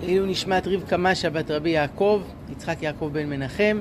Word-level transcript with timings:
לעילוי 0.00 0.30
נשמת 0.30 0.66
רבקה 0.66 0.96
משה 0.96 1.30
בת 1.30 1.50
רבי 1.50 1.70
יעקב, 1.70 2.22
יצחק 2.48 2.82
יעקב 2.82 3.10
בן 3.12 3.26
מנחם. 3.26 3.80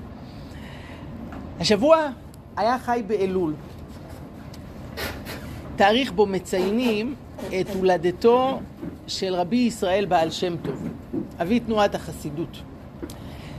השבוע 1.60 2.08
היה 2.58 2.80
חי 2.80 3.04
באלול. 3.08 3.54
תאריך 5.76 6.12
בו 6.12 6.26
מציינים 6.26 7.16
את 7.62 7.70
הולדתו 7.76 8.60
של 9.08 9.34
רבי 9.36 9.56
ישראל 9.56 10.06
בעל 10.06 10.32
שם 10.32 10.56
טוב, 10.58 10.88
אבי 11.42 11.60
תנועת 11.60 11.96
החסידות. 11.96 12.58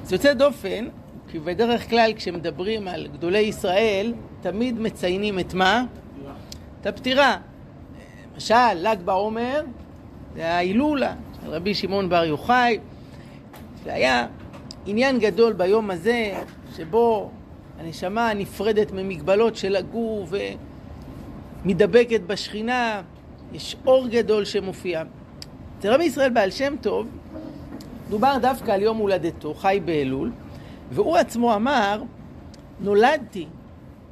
זה 0.05 0.15
יוצא 0.15 0.33
דופן, 0.33 0.89
כי 1.29 1.39
בדרך 1.39 1.91
כלל 1.91 2.13
כשמדברים 2.17 2.89
על 2.89 3.07
גדולי 3.07 3.39
ישראל, 3.39 4.15
תמיד 4.41 4.81
מציינים 4.81 5.39
את 5.39 5.55
מה? 5.55 5.85
את 6.81 6.87
הפטירה. 6.87 7.37
למשל, 8.35 8.75
ל"ג 8.75 8.97
בעומר, 9.05 9.63
זה 10.35 10.49
ההילולה 10.53 11.15
רבי 11.47 11.75
שמעון 11.75 12.09
בר 12.09 12.25
יוחאי, 12.25 12.79
והיה 13.85 14.27
עניין 14.87 15.19
גדול 15.19 15.53
ביום 15.53 15.91
הזה, 15.91 16.33
שבו 16.77 17.31
הנשמה 17.79 18.35
נפרדת 18.35 18.93
ממגבלות 18.93 19.57
של 19.57 19.77
הגוף 19.77 20.33
ומדבקת 21.65 22.21
בשכינה, 22.21 23.03
יש 23.53 23.77
אור 23.87 24.09
גדול 24.09 24.45
שמופיע. 24.45 25.03
אצל 25.79 25.93
רבי 25.93 26.05
ישראל 26.05 26.31
בעל 26.31 26.51
שם 26.51 26.75
טוב, 26.81 27.07
דובר 28.11 28.37
דווקא 28.43 28.73
על 28.73 28.83
יום 28.83 28.97
הולדתו, 28.97 29.55
חי 29.55 29.81
באלול, 29.85 30.31
והוא 30.91 31.17
עצמו 31.17 31.55
אמר, 31.55 32.03
נולדתי 32.81 33.47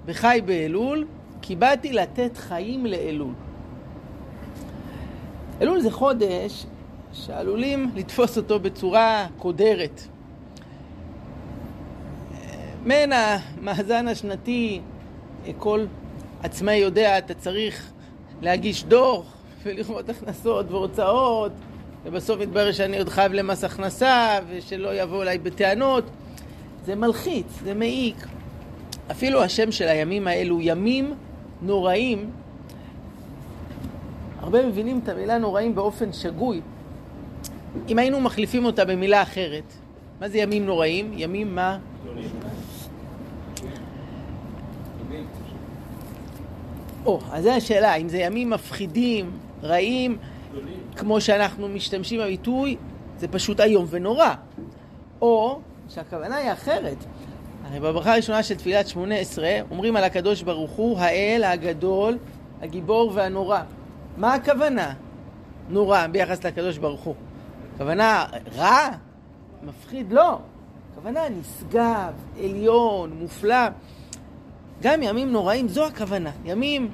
בחי 0.06 0.40
באלול, 0.44 1.06
כי 1.42 1.56
באתי 1.56 1.92
לתת 1.92 2.36
חיים 2.36 2.86
לאלול. 2.86 3.32
אלול 5.60 5.80
זה 5.80 5.90
חודש 5.90 6.66
שעלולים 7.26 7.90
לתפוס 7.94 8.36
אותו 8.36 8.60
בצורה 8.60 9.26
קודרת. 9.38 10.00
מן 12.84 13.10
המאזן 13.12 14.08
השנתי, 14.08 14.80
כל 15.58 15.84
עצמאי 16.42 16.76
יודע, 16.76 17.18
אתה 17.18 17.34
צריך 17.34 17.90
להגיש 18.42 18.84
דוח 18.84 19.36
ולראות 19.62 20.08
הכנסות 20.08 20.70
והוצאות, 20.70 21.52
ובסוף 22.04 22.40
מתברר 22.40 22.72
שאני 22.72 22.98
עוד 22.98 23.08
חייב 23.08 23.32
למס 23.32 23.64
הכנסה, 23.64 24.38
ושלא 24.48 25.02
יבואו 25.02 25.22
אליי 25.22 25.38
בטענות. 25.38 26.04
זה 26.86 26.94
מלחיץ, 26.94 27.46
זה 27.64 27.74
מעיק. 27.74 28.26
אפילו 29.10 29.42
השם 29.42 29.72
של 29.72 29.88
הימים 29.88 30.26
האלו, 30.26 30.60
ימים 30.60 31.14
נוראים, 31.62 32.30
הרבה 34.40 34.66
מבינים 34.66 35.00
את 35.04 35.08
המילה 35.08 35.38
נוראים 35.38 35.74
באופן 35.74 36.12
שגוי. 36.12 36.60
אם 37.88 37.98
היינו 37.98 38.20
מחליפים 38.20 38.64
אותה 38.64 38.84
במילה 38.84 39.22
אחרת, 39.22 39.72
מה 40.20 40.28
זה 40.28 40.38
ימים 40.38 40.66
נוראים? 40.66 41.12
ימים 41.16 41.54
מה? 41.54 41.78
או, 47.06 47.20
אז 47.32 47.44
זו 47.44 47.50
השאלה, 47.50 47.94
אם 47.94 48.08
זה 48.08 48.18
ימים 48.18 48.50
מפחידים, 48.50 49.30
רעים, 49.62 50.18
כמו 50.96 51.20
שאנחנו 51.20 51.68
משתמשים 51.68 52.20
בביטוי, 52.20 52.76
זה 53.18 53.28
פשוט 53.28 53.60
איום 53.60 53.86
ונורא. 53.90 54.34
או 55.20 55.60
שהכוונה 55.88 56.36
היא 56.36 56.52
אחרת. 56.52 56.96
הרי 57.64 57.80
בברכה 57.80 58.12
הראשונה 58.12 58.42
של 58.42 58.54
תפילת 58.54 58.88
שמונה 58.88 59.14
עשרה 59.14 59.58
אומרים 59.70 59.96
על 59.96 60.04
הקדוש 60.04 60.42
ברוך 60.42 60.70
הוא, 60.70 60.98
האל 60.98 61.44
הגדול, 61.44 62.18
הגיבור 62.62 63.12
והנורא. 63.14 63.60
מה 64.16 64.34
הכוונה? 64.34 64.92
נורא 65.68 66.06
ביחס 66.06 66.44
לקדוש 66.44 66.78
ברוך 66.78 67.00
הוא. 67.00 67.14
הכוונה 67.78 68.26
רע? 68.56 68.88
מפחיד? 69.62 70.12
לא. 70.12 70.38
הכוונה 70.92 71.20
נשגב, 71.28 72.12
עליון, 72.44 73.12
מופלא. 73.20 73.68
גם 74.82 75.02
ימים 75.02 75.32
נוראים, 75.32 75.68
זו 75.68 75.86
הכוונה. 75.86 76.30
ימים 76.44 76.90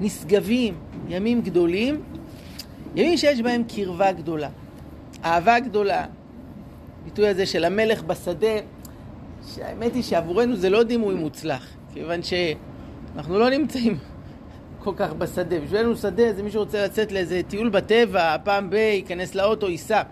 נשגבים, 0.00 0.74
ימים 1.08 1.42
גדולים, 1.42 2.02
ימים 2.94 3.16
שיש 3.16 3.40
בהם 3.40 3.62
קרבה 3.68 4.12
גדולה, 4.12 4.48
אהבה 5.24 5.58
גדולה. 5.58 6.06
הביטוי 7.02 7.28
הזה 7.28 7.46
של 7.46 7.64
המלך 7.64 8.02
בשדה, 8.02 8.56
שהאמת 9.54 9.94
היא 9.94 10.02
שעבורנו 10.02 10.56
זה 10.56 10.70
לא 10.70 10.82
דימוי 10.82 11.14
מוצלח, 11.14 11.66
כיוון 11.94 12.20
שאנחנו 12.22 13.38
לא 13.38 13.50
נמצאים 13.50 13.98
כל 14.84 14.92
כך 14.96 15.12
בשדה. 15.12 15.60
בשבילנו 15.60 15.96
שדה 15.96 16.32
זה 16.32 16.42
מי 16.42 16.50
שרוצה 16.50 16.84
לצאת 16.84 17.12
לאיזה 17.12 17.40
טיול 17.48 17.68
בטבע, 17.68 18.36
פעם 18.44 18.70
ב- 18.70 18.74
ייכנס 18.74 19.34
לאוטו, 19.34 19.68
ייסע. 19.68 20.02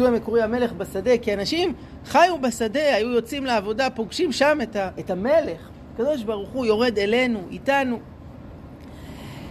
הביטוי 0.00 0.18
המקורי 0.18 0.42
המלך 0.42 0.72
בשדה, 0.72 1.18
כי 1.18 1.34
אנשים 1.34 1.74
חיו 2.06 2.38
בשדה, 2.40 2.94
היו 2.94 3.08
יוצאים 3.08 3.44
לעבודה, 3.44 3.90
פוגשים 3.90 4.32
שם 4.32 4.58
את, 4.62 4.76
ה- 4.76 4.90
את 4.98 5.10
המלך. 5.10 5.68
הקדוש 5.94 6.22
ברוך 6.22 6.50
הוא 6.50 6.66
יורד 6.66 6.98
אלינו, 6.98 7.40
איתנו. 7.50 7.98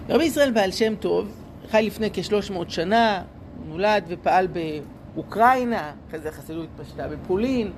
רבי 0.09 0.23
ישראל 0.23 0.51
בעל 0.51 0.71
שם 0.71 0.95
טוב 0.95 1.31
חי 1.71 1.83
לפני 1.87 2.09
כשלוש 2.13 2.51
מאות 2.51 2.69
שנה, 2.69 3.21
הוא 3.57 3.65
נולד 3.69 4.03
ופעל 4.07 4.47
באוקראינה, 4.47 5.91
אחרי 6.09 6.19
זה 6.19 6.29
החסידות 6.29 6.67
התפשטה 6.73 7.07
בפולין, 7.07 7.71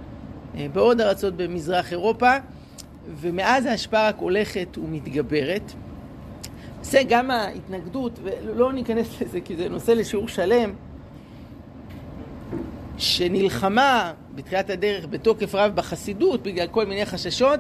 אה, 0.58 0.68
בעוד 0.74 1.02
ארצות 1.02 1.36
במזרח 1.36 1.92
אירופה, 1.92 2.32
ומאז 3.22 3.66
ההשפעה 3.66 4.08
רק 4.08 4.18
הולכת 4.18 4.78
ומתגברת. 4.78 5.72
זה 6.82 7.02
גם 7.10 7.32
ההתנגדות, 7.32 8.20
ולא 8.24 8.74
ניכנס 8.74 9.22
לזה 9.22 9.42
כי 9.42 9.56
זה 9.56 9.70
נושא 9.70 9.92
לשיעור 9.92 10.28
שלם, 10.28 10.74
שנלחמה 13.02 14.14
בתחילת 14.36 14.70
הדרך 14.70 15.06
בתוקף 15.10 15.56
רב 15.56 15.76
בחסידות 15.76 16.44
בגלל 16.44 16.68
כל 16.68 16.86
מיני 16.86 17.06
חששות, 17.06 17.60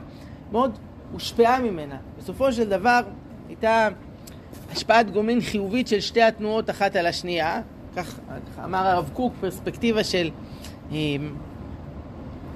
מאוד 0.51 0.77
הושפעה 1.11 1.59
ממנה. 1.59 1.97
בסופו 2.17 2.53
של 2.53 2.69
דבר 2.69 2.99
הייתה 3.47 3.87
השפעת 4.71 5.11
גומלין 5.11 5.41
חיובית 5.41 5.87
של 5.87 5.99
שתי 5.99 6.21
התנועות 6.21 6.69
אחת 6.69 6.95
על 6.95 7.05
השנייה, 7.05 7.61
כך, 7.95 8.19
אמר 8.63 8.87
הרב 8.87 9.09
קוק, 9.13 9.33
פרספקטיבה 9.41 10.03
של 10.03 10.29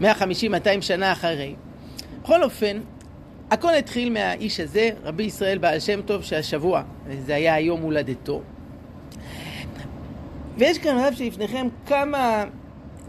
150-200 0.01 0.05
שנה 0.81 1.11
אחרי. 1.11 1.55
בכל 2.23 2.43
אופן, 2.43 2.79
הכל 3.51 3.75
התחיל 3.75 4.13
מהאיש 4.13 4.59
הזה, 4.59 4.89
רבי 5.03 5.23
ישראל 5.23 5.57
בעל 5.57 5.79
שם 5.79 6.01
טוב, 6.01 6.23
שהשבוע, 6.23 6.81
זה 7.19 7.35
היה 7.35 7.53
היום 7.53 7.81
הולדתו. 7.81 8.41
ויש 10.57 10.77
כאן 10.77 10.97
רב 10.97 11.13
שלפניכם 11.13 11.67
כמה 11.85 12.43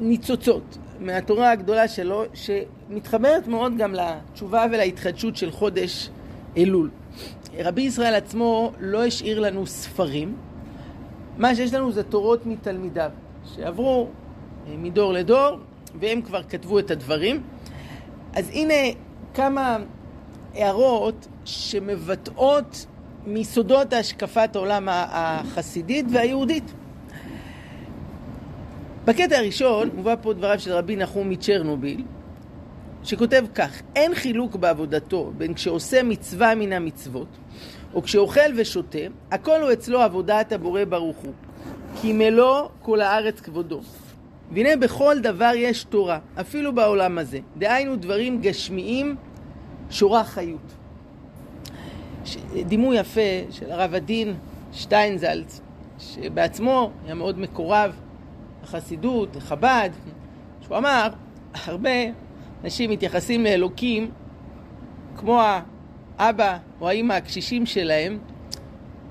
ניצוצות 0.01 0.79
מהתורה 1.01 1.51
הגדולה 1.51 1.89
שלו, 1.89 2.25
שמתחברת 2.35 3.47
מאוד 3.49 3.77
גם 3.77 3.95
לתשובה 3.95 4.67
ולהתחדשות 4.73 5.37
של 5.37 5.51
חודש 5.51 6.11
אלול. 6.57 6.91
רבי 7.59 7.83
ישראל 7.83 8.15
עצמו 8.15 8.73
לא 8.81 9.05
השאיר 9.05 9.41
לנו 9.41 9.67
ספרים, 9.67 10.37
מה 11.39 11.55
שיש 11.55 11.75
לנו 11.75 11.93
זה 11.93 12.03
תורות 12.03 12.47
מתלמידיו, 12.47 13.11
שעברו 13.55 14.09
מדור 14.79 15.13
לדור, 15.13 15.59
והם 16.01 16.23
כבר 16.23 16.43
כתבו 16.43 16.79
את 16.79 16.91
הדברים. 16.91 17.43
אז 18.35 18.51
הנה 18.53 18.75
כמה 19.35 19.77
הערות 20.55 21.27
שמבטאות 21.45 22.87
מיסודות 23.27 23.93
השקפת 23.93 24.57
העולם 24.57 24.89
החסידית 24.91 26.07
והיהודית. 26.13 26.73
בקטע 29.07 29.39
הראשון 29.39 29.91
מובא 29.95 30.15
פה 30.23 30.33
דבריו 30.33 30.61
של 30.61 30.73
רבי 30.73 30.97
נחום 30.97 31.29
מצ'רנוביל, 31.29 32.05
שכותב 33.05 33.45
כך: 33.55 33.83
אין 33.97 34.15
חילוק 34.15 34.57
בעבודתו 34.57 35.33
בין 35.39 35.55
כשעושה 35.55 36.03
מצווה 36.03 36.55
מן 36.55 36.73
המצוות, 36.73 37.29
או 37.95 38.03
כשאוכל 38.03 38.51
ושותה, 38.57 38.99
הכל 39.31 39.63
הוא 39.63 39.73
אצלו 39.73 40.01
עבודת 40.01 40.53
הבורא 40.53 40.85
ברוך 40.85 41.17
הוא. 41.17 41.33
כי 42.01 42.13
מלוא 42.13 42.69
כל 42.83 43.01
הארץ 43.01 43.41
כבודו. 43.41 43.81
והנה 44.53 44.77
בכל 44.77 45.19
דבר 45.23 45.53
יש 45.55 45.85
תורה, 45.85 46.19
אפילו 46.41 46.75
בעולם 46.75 47.19
הזה. 47.19 47.39
דהיינו 47.59 47.97
דברים 47.97 48.41
גשמיים, 48.41 49.17
שורה 49.91 50.25
חיות. 50.25 50.75
דימוי 52.67 52.99
יפה 52.99 53.21
של 53.51 53.71
הרב 53.71 53.95
הדין 53.95 54.35
שטיינזלץ, 54.73 55.61
שבעצמו 55.99 56.91
היה 57.05 57.15
מאוד 57.15 57.39
מקורב 57.39 57.97
לחסידות, 58.67 59.37
לחב"ד, 59.37 59.91
שהוא 60.61 60.77
אמר, 60.77 61.09
הרבה 61.65 61.91
אנשים 62.65 62.91
מתייחסים 62.91 63.45
לאלוקים 63.45 64.11
כמו 65.17 65.41
האבא 66.19 66.59
או 66.81 66.89
האימא 66.89 67.13
הקשישים 67.13 67.67
שלהם, 67.67 68.19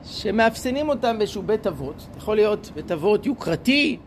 שמאפסנים 0.03 0.89
אותם 0.89 1.17
באיזשהו 1.17 1.41
בית 1.43 1.67
אבות. 1.67 2.07
יכול 2.17 2.35
להיות 2.35 2.71
בית 2.75 2.91
אבות 2.91 3.25
יוקרתי, 3.25 3.97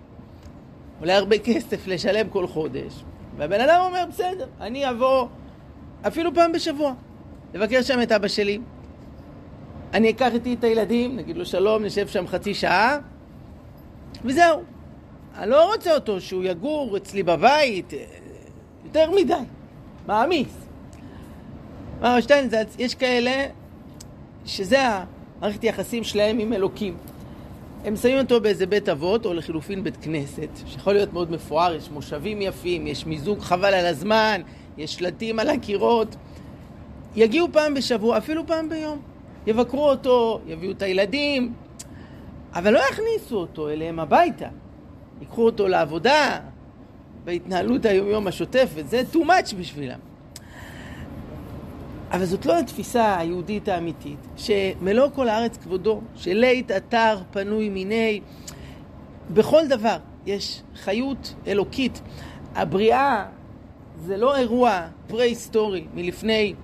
עולה 1.00 1.16
הרבה 1.16 1.38
כסף 1.38 1.86
לשלם 1.86 2.28
כל 2.28 2.46
חודש, 2.46 3.04
והבן 3.36 3.60
אדם 3.60 3.80
אומר, 3.86 4.04
בסדר, 4.08 4.46
אני 4.60 4.90
אבוא 4.90 5.26
אפילו 6.06 6.34
פעם 6.34 6.52
בשבוע, 6.52 6.94
לבקר 7.54 7.82
שם 7.82 8.02
את 8.02 8.12
אבא 8.12 8.28
שלי. 8.28 8.58
אני 9.94 10.10
אקח 10.10 10.34
איתי 10.34 10.54
את 10.54 10.64
הילדים, 10.64 11.16
נגיד 11.16 11.36
לו 11.36 11.46
שלום, 11.46 11.84
נשב 11.84 12.08
שם 12.08 12.26
חצי 12.26 12.54
שעה, 12.54 12.98
וזהו. 14.24 14.77
אני 15.38 15.50
לא 15.50 15.72
רוצה 15.72 15.94
אותו 15.94 16.20
שהוא 16.20 16.44
יגור 16.44 16.96
אצלי 16.96 17.22
בבית, 17.22 17.92
יותר 18.84 19.10
מדי, 19.10 19.34
מעמיס. 20.06 20.54
אמר 22.00 22.20
שטיינזלץ, 22.20 22.74
יש 22.78 22.94
כאלה 22.94 23.46
שזה 24.46 24.78
המערכת 24.82 25.64
יחסים 25.64 26.04
שלהם 26.04 26.38
עם 26.38 26.52
אלוקים. 26.52 26.96
הם 27.84 27.96
שמים 27.96 28.18
אותו 28.18 28.40
באיזה 28.40 28.66
בית 28.66 28.88
אבות, 28.88 29.26
או 29.26 29.34
לחילופין 29.34 29.84
בית 29.84 29.96
כנסת, 29.96 30.48
שיכול 30.66 30.92
להיות 30.92 31.12
מאוד 31.12 31.30
מפואר, 31.30 31.74
יש 31.74 31.90
מושבים 31.90 32.42
יפים, 32.42 32.86
יש 32.86 33.06
מיזוג 33.06 33.40
חבל 33.40 33.74
על 33.74 33.86
הזמן, 33.86 34.40
יש 34.78 34.94
שלטים 34.94 35.38
על 35.38 35.50
הקירות. 35.50 36.16
יגיעו 37.16 37.48
פעם 37.52 37.74
בשבוע, 37.74 38.18
אפילו 38.18 38.46
פעם 38.46 38.68
ביום. 38.68 39.00
יבקרו 39.46 39.90
אותו, 39.90 40.40
יביאו 40.46 40.72
את 40.72 40.82
הילדים, 40.82 41.52
אבל 42.54 42.72
לא 42.72 42.80
יכניסו 42.90 43.36
אותו 43.36 43.68
אליהם 43.68 44.00
הביתה. 44.00 44.48
ייקחו 45.20 45.46
אותו 45.46 45.68
לעבודה, 45.68 46.40
בהתנהלות 47.24 47.84
היומיום 47.84 48.26
השוטפת, 48.26 48.88
זה 48.88 49.02
too 49.12 49.16
much 49.16 49.54
בשבילם. 49.58 49.98
אבל 52.10 52.24
זאת 52.24 52.46
לא 52.46 52.58
התפיסה 52.58 53.18
היהודית 53.18 53.68
האמיתית, 53.68 54.18
שמלוא 54.36 55.08
כל 55.14 55.28
הארץ 55.28 55.56
כבודו, 55.56 56.00
שלית 56.16 56.70
אתר 56.70 57.18
פנוי 57.30 57.68
מיני, 57.68 58.20
בכל 59.30 59.66
דבר 59.68 59.96
יש 60.26 60.62
חיות 60.74 61.34
אלוקית. 61.46 62.00
הבריאה 62.54 63.26
זה 64.06 64.16
לא 64.16 64.36
אירוע 64.36 64.86
פרה-היסטורי 65.06 65.84
מלפני 65.94 66.54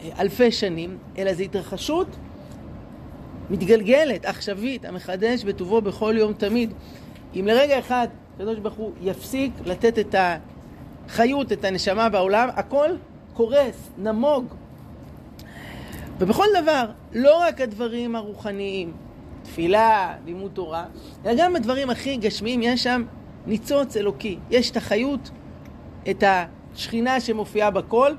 אה, 0.00 0.10
אלפי 0.18 0.52
שנים, 0.52 0.98
אלא 1.18 1.34
זו 1.34 1.42
התרחשות 1.42 2.06
מתגלגלת, 3.50 4.24
עכשווית, 4.24 4.84
המחדש 4.84 5.44
בטובו 5.44 5.80
בכל 5.80 6.14
יום 6.18 6.32
תמיד. 6.32 6.72
אם 7.36 7.46
לרגע 7.46 7.78
אחד 7.78 8.08
הקדוש 8.34 8.58
ברוך 8.58 8.74
הוא 8.74 8.92
יפסיק 9.00 9.52
לתת 9.64 9.98
את 9.98 10.14
החיות, 11.08 11.52
את 11.52 11.64
הנשמה 11.64 12.08
בעולם, 12.08 12.48
הכל 12.54 12.88
קורס, 13.34 13.90
נמוג. 13.98 14.54
ובכל 16.18 16.46
דבר, 16.62 16.84
לא 17.12 17.40
רק 17.40 17.60
הדברים 17.60 18.16
הרוחניים, 18.16 18.92
תפילה, 19.42 20.14
לימוד 20.24 20.50
תורה, 20.54 20.84
אלא 21.26 21.34
גם 21.38 21.56
הדברים 21.56 21.90
הכי 21.90 22.16
גשמיים, 22.16 22.62
יש 22.62 22.82
שם 22.82 23.04
ניצוץ 23.46 23.96
אלוקי. 23.96 24.38
יש 24.50 24.70
את 24.70 24.76
החיות, 24.76 25.30
את 26.10 26.24
השכינה 26.26 27.20
שמופיעה 27.20 27.70
בכל. 27.70 28.12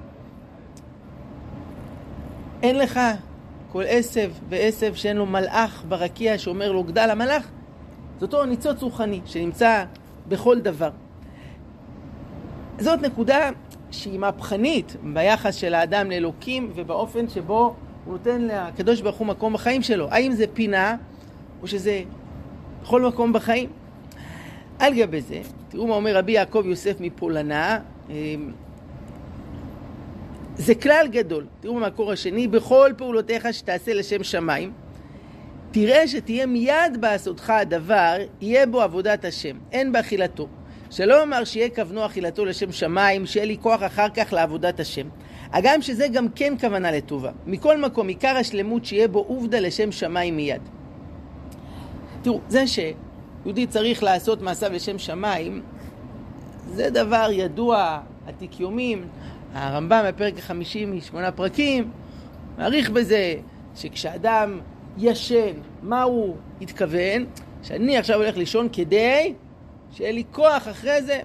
אין 2.64 2.78
לך 2.78 3.00
כל 3.72 3.84
עשב 3.88 4.32
ועשב 4.50 4.96
שאין 4.96 5.18
לו 5.18 5.26
מלאך 5.26 5.84
ברקיע 5.88 6.38
שאומר 6.38 6.72
לו 6.72 6.84
גדל 6.84 7.10
המלאך, 7.10 7.48
זה 8.20 8.26
אותו 8.26 8.46
ניצוץ 8.46 8.82
רוחני 8.82 9.22
שנמצא 9.26 9.86
בכל 10.28 10.60
דבר. 10.60 10.90
זאת 12.80 13.02
נקודה 13.02 13.50
שהיא 13.92 14.20
מהפכנית 14.20 14.96
ביחס 15.14 15.56
של 15.56 15.74
האדם 15.74 16.12
לאלוקים 16.12 16.72
ובאופן 16.76 17.30
שבו 17.30 17.76
הוא 18.06 18.14
נותן 18.14 18.42
לקדוש 18.42 19.02
ברוך 19.02 19.16
הוא 19.16 19.28
מקום 19.28 19.54
בחיים 19.54 19.82
שלו. 19.82 20.08
האם 20.12 20.32
זה 20.32 20.46
פינה 20.54 20.96
או 21.62 21.68
שזה 21.68 22.04
בכל 22.82 23.02
מקום 23.02 23.34
בחיים? 23.34 23.70
על 24.80 24.94
גבי 24.94 25.22
זה, 25.22 25.42
תראו 25.70 25.88
מה 25.88 25.96
אומר 25.96 26.18
רבי 26.18 26.32
יעקב 26.32 26.64
יוסף 26.66 26.96
מפולנה, 27.00 27.80
אמ, 28.10 28.52
זה 30.56 30.76
כלל 30.76 31.08
גדול, 31.12 31.46
תראו 31.60 31.76
במקור 31.76 32.12
השני, 32.12 32.48
בכל 32.48 32.92
פעולותיך 32.98 33.48
שתעשה 33.52 33.94
לשם 33.94 34.24
שמיים, 34.24 34.72
תראה 35.76 36.08
שתהיה 36.08 36.46
מיד 36.46 36.98
בעשותך 37.00 37.50
הדבר, 37.50 38.16
יהיה 38.42 38.66
בו 38.66 38.82
עבודת 38.82 39.26
השם, 39.26 39.58
אין 39.72 39.92
באכילתו. 39.92 40.48
שלא 40.92 41.24
אמר 41.24 41.44
שיהיה 41.44 41.70
כוונו 41.70 42.06
אכילתו 42.06 42.46
לשם 42.46 42.72
שמיים, 42.72 43.26
שיהיה 43.26 43.46
לי 43.46 43.58
כוח 43.62 43.84
אחר 43.84 44.10
כך 44.10 44.34
לעבודת 44.34 44.80
השם. 44.80 45.08
הגם 45.52 45.82
שזה 45.82 46.08
גם 46.08 46.28
כן 46.36 46.54
כוונה 46.62 46.92
לטובה. 46.92 47.32
מכל 47.46 47.82
מקום, 47.82 48.08
עיקר 48.08 48.38
השלמות 48.38 48.86
שיהיה 48.86 49.08
בו 49.08 49.20
עובדה 49.20 49.60
לשם 49.60 49.92
שמיים 49.92 50.36
מיד. 50.36 50.62
תראו, 52.22 52.40
זה 52.48 52.64
שיהודי 52.68 53.68
צריך 53.68 54.04
לעשות 54.04 54.42
מעשיו 54.42 54.74
לשם 54.74 55.00
שמיים, 55.00 55.62
זה 56.68 56.90
דבר 56.90 57.28
ידוע, 57.32 58.00
עתיק 58.28 58.60
יומים. 58.60 59.08
הרמב"ם 59.54 60.04
בפרק 60.08 60.38
החמישי 60.38 60.86
משמונה 60.86 61.32
פרקים 61.32 61.92
מעריך 62.58 62.90
בזה 62.90 63.36
שכשאדם 63.76 64.60
ישן, 64.98 65.54
מה 65.82 66.04
הוא 66.04 66.36
התכוון? 66.62 67.26
שאני 67.64 67.98
עכשיו 67.98 68.16
הולך 68.18 68.38
לישון 68.38 68.68
כדי 68.74 69.34
שיהיה 69.92 70.12
לי 70.12 70.24
כוח 70.32 70.68
אחרי 70.68 71.02
זה. 71.02 71.20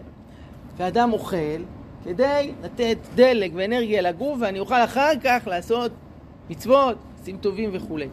ואדם 0.76 1.12
אוכל 1.12 1.62
כדי 2.04 2.52
לתת 2.62 2.98
דלק 3.14 3.52
ואנרגיה 3.54 4.02
לגוף, 4.02 4.38
ואני 4.40 4.58
אוכל 4.58 4.84
אחר 4.84 5.10
כך 5.24 5.46
לעשות 5.46 5.92
מצוות, 6.50 6.96
עושים 7.18 7.36
טובים 7.36 7.70
וכולי. 7.72 8.08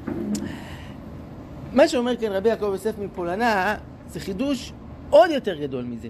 מה 1.74 1.88
שאומר 1.88 2.18
כאן 2.18 2.32
רבי 2.32 2.50
יעקב 2.50 2.66
יוסף 2.66 3.00
מפולנה, 3.00 3.76
זה 4.08 4.20
חידוש 4.20 4.74
עוד 5.10 5.32
יותר 5.32 5.56
גדול 5.56 5.84
מזה. 5.84 6.08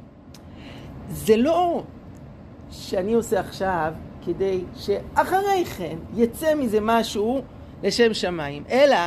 זה 1.09 1.37
לא 1.37 1.83
שאני 2.71 3.13
עושה 3.13 3.39
עכשיו 3.39 3.93
כדי 4.25 4.63
שאחרי 4.75 5.65
כן 5.77 5.97
יצא 6.15 6.55
מזה 6.55 6.79
משהו 6.81 7.41
לשם 7.83 8.13
שמיים, 8.13 8.63
אלא 8.69 8.97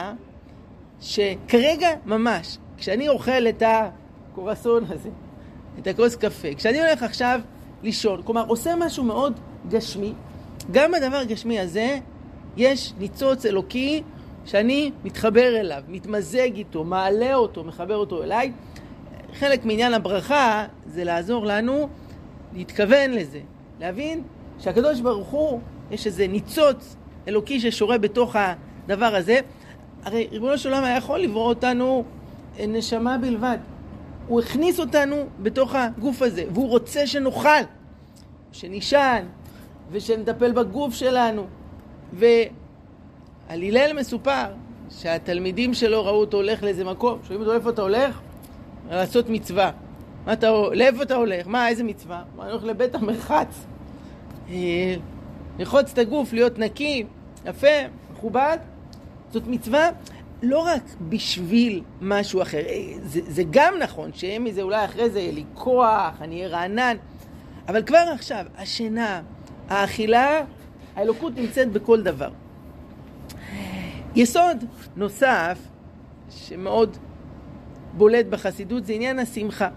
שכרגע 1.00 1.88
ממש, 2.06 2.58
כשאני 2.78 3.08
אוכל 3.08 3.48
את 3.48 3.62
הקורסון 3.66 4.84
הזה, 4.88 5.08
את 5.78 5.86
הכוס 5.86 6.16
קפה, 6.16 6.54
כשאני 6.54 6.80
הולך 6.80 7.02
עכשיו 7.02 7.40
לישון, 7.82 8.22
כלומר 8.22 8.44
עושה 8.46 8.74
משהו 8.76 9.04
מאוד 9.04 9.40
גשמי, 9.68 10.12
גם 10.70 10.92
בדבר 10.92 11.16
הגשמי 11.16 11.60
הזה 11.60 11.98
יש 12.56 12.92
ניצוץ 12.98 13.46
אלוקי 13.46 14.02
שאני 14.46 14.90
מתחבר 15.04 15.60
אליו, 15.60 15.82
מתמזג 15.88 16.54
איתו, 16.54 16.84
מעלה 16.84 17.34
אותו, 17.34 17.64
מחבר 17.64 17.96
אותו 17.96 18.22
אליי. 18.22 18.52
חלק 19.34 19.64
מעניין 19.64 19.94
הברכה 19.94 20.66
זה 20.86 21.04
לעזור 21.04 21.46
לנו 21.46 21.88
להתכוון 22.54 23.10
לזה, 23.10 23.40
להבין 23.80 24.22
שהקדוש 24.58 25.00
ברוך 25.00 25.28
הוא, 25.28 25.60
יש 25.90 26.06
איזה 26.06 26.26
ניצוץ 26.26 26.96
אלוקי 27.28 27.60
ששורה 27.60 27.98
בתוך 27.98 28.36
הדבר 28.36 29.14
הזה. 29.14 29.40
הרי 30.04 30.28
ריבונו 30.32 30.58
של 30.58 30.68
עולם 30.68 30.84
היה 30.84 30.96
יכול 30.96 31.20
לברוא 31.20 31.48
אותנו 31.48 32.04
אה, 32.58 32.66
נשמה 32.66 33.18
בלבד. 33.18 33.58
הוא 34.26 34.40
הכניס 34.40 34.80
אותנו 34.80 35.16
בתוך 35.42 35.74
הגוף 35.74 36.22
הזה, 36.22 36.44
והוא 36.54 36.68
רוצה 36.68 37.06
שנאכל, 37.06 37.62
שנישן, 38.52 39.24
ושנטפל 39.90 40.52
בגוף 40.52 40.94
שלנו. 40.94 41.46
ועל 42.12 42.28
הלל 43.48 43.92
מסופר 43.96 44.46
שהתלמידים 44.90 45.74
שלו 45.74 46.04
ראו 46.04 46.20
אותו 46.20 46.36
הולך 46.36 46.62
לאיזה 46.62 46.84
מקום, 46.84 47.18
שואלים 47.26 47.40
אותו 47.40 47.54
איפה 47.54 47.70
אתה 47.70 47.82
הולך? 47.82 48.20
לעשות 48.90 49.28
מצווה. 49.28 49.70
מה 50.26 50.32
אתה, 50.32 50.50
לאיפה 50.72 51.02
אתה 51.02 51.14
הולך? 51.14 51.46
מה, 51.46 51.68
איזה 51.68 51.84
מצווה? 51.84 52.22
אני 52.40 52.50
הולך 52.50 52.64
לבית 52.64 52.94
המרחץ. 52.94 53.66
אה, 54.50 54.94
לרחוץ 55.58 55.92
את 55.92 55.98
הגוף, 55.98 56.32
להיות 56.32 56.58
נקי, 56.58 57.04
יפה, 57.46 57.66
מכובד. 58.12 58.58
זאת 59.32 59.46
מצווה 59.46 59.90
לא 60.42 60.58
רק 60.58 60.82
בשביל 61.08 61.82
משהו 62.00 62.42
אחר, 62.42 62.58
אה, 62.58 62.92
זה, 63.02 63.20
זה 63.28 63.42
גם 63.50 63.74
נכון 63.80 64.10
שיהיה 64.14 64.38
מזה 64.38 64.62
אולי 64.62 64.84
אחרי 64.84 65.10
זה 65.10 65.20
יהיה 65.20 65.32
לי 65.32 65.44
כוח, 65.54 66.14
אני 66.20 66.36
אהיה 66.36 66.48
רענן, 66.48 66.96
אבל 67.68 67.82
כבר 67.82 68.04
עכשיו, 68.14 68.44
השינה, 68.58 69.22
האכילה, 69.68 70.40
האלוקות 70.96 71.36
נמצאת 71.36 71.72
בכל 71.72 72.02
דבר. 72.02 72.30
יסוד 74.16 74.64
נוסף 74.96 75.58
שמאוד 76.30 76.96
בולט 77.92 78.26
בחסידות 78.26 78.86
זה 78.86 78.92
עניין 78.92 79.18
השמחה. 79.18 79.68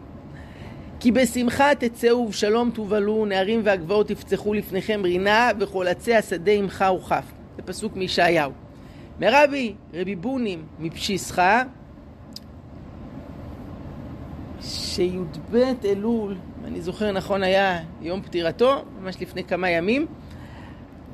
כי 0.99 1.11
בשמחה 1.11 1.75
תצאו 1.75 2.17
ובשלום 2.17 2.71
תובלו, 2.71 3.25
נערים 3.25 3.61
והגבעות 3.63 4.09
יפצחו 4.09 4.53
לפניכם 4.53 5.01
רינה, 5.03 5.49
וכל 5.59 5.87
עצי 5.87 6.15
השדה 6.15 6.51
עמך 6.51 6.85
וכף. 6.97 7.23
זה 7.55 7.61
פסוק 7.61 7.95
מישעיהו. 7.95 8.62
מרבי 9.23 9.73
רבי 9.93 10.15
בונים 10.15 10.65
מפשיסחה, 10.79 11.63
שי"ב 14.61 15.57
אלול, 15.85 16.31
אם 16.31 16.65
אני 16.65 16.81
זוכר 16.81 17.11
נכון, 17.11 17.43
היה 17.43 17.79
יום 18.01 18.21
פטירתו, 18.21 18.83
ממש 19.01 19.15
לפני 19.21 19.43
כמה 19.43 19.69
ימים. 19.69 20.05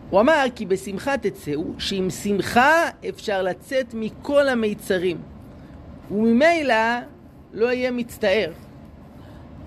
הוא 0.10 0.20
אמר 0.20 0.44
כי 0.56 0.66
בשמחה 0.66 1.18
תצאו, 1.18 1.64
שעם 1.78 2.10
שמחה 2.10 2.90
אפשר 3.10 3.42
לצאת 3.42 3.94
מכל 3.94 4.50
המיצרים, 4.50 5.18
וממילא 6.12 6.76
לא 7.54 7.72
יהיה 7.72 7.92
מצטער. 7.92 8.52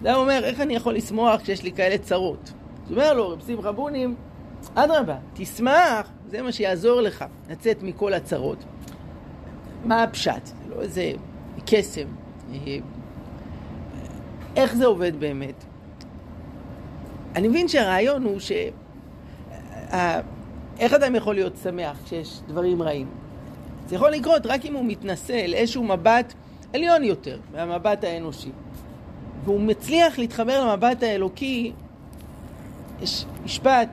זה 0.02 0.14
אומר, 0.14 0.44
איך 0.44 0.60
אני 0.60 0.74
יכול 0.74 0.94
לשמוח 0.94 1.40
כשיש 1.40 1.62
לי 1.62 1.72
כאלה 1.72 1.98
צרות? 1.98 2.52
אז 2.84 2.90
הוא 2.90 2.98
אומר 2.98 3.14
לו, 3.14 3.28
רב 3.28 3.42
שמחה 3.46 3.72
בונים, 3.72 4.14
אדרבה, 4.74 5.16
תשמח, 5.34 6.10
זה 6.32 6.42
מה 6.42 6.52
שיעזור 6.52 7.00
לך 7.00 7.24
לצאת 7.50 7.82
מכל 7.82 8.12
הצרות. 8.12 8.64
מה 9.84 10.02
הפשט? 10.02 10.46
זה 10.46 10.74
לא 10.74 10.80
איזה 10.80 11.12
קסם. 11.66 12.06
איך 14.56 14.74
זה 14.74 14.86
עובד 14.86 15.20
באמת? 15.20 15.64
אני 17.36 17.48
מבין 17.48 17.68
שהרעיון 17.68 18.24
הוא 18.24 18.40
ש... 18.40 18.52
איך 20.78 20.92
אדם 20.92 21.14
יכול 21.14 21.34
להיות 21.34 21.52
שמח 21.62 21.96
כשיש 22.04 22.40
דברים 22.48 22.82
רעים? 22.82 23.06
זה 23.88 23.94
יכול 23.94 24.10
לקרות 24.10 24.46
רק 24.46 24.64
אם 24.64 24.74
הוא 24.74 24.84
מתנשא 24.84 25.44
אל 25.44 25.54
איזשהו 25.54 25.84
מבט 25.84 26.32
עליון 26.74 27.04
יותר 27.04 27.38
מהמבט 27.52 28.04
האנושי. 28.04 28.50
והוא 29.44 29.60
מצליח 29.60 30.18
להתחבר 30.18 30.64
למבט 30.64 31.02
האלוקי, 31.02 31.72
יש 33.02 33.24
משפט, 33.44 33.88